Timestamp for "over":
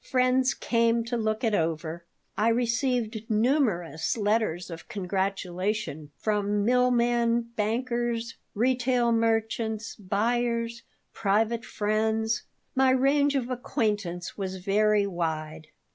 1.53-2.05